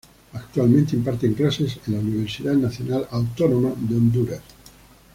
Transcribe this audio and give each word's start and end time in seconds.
Actualmente 0.33 0.95
imparte 0.95 1.31
clases 1.31 1.77
en 1.85 1.93
la 1.93 1.99
Universidad 1.99 2.55
Nacional 2.55 3.05
Autónoma 3.11 3.73
de 3.77 3.95
Honduras. 3.97 4.41